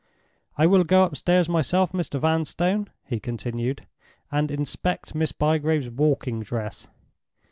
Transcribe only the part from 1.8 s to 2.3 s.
Mr.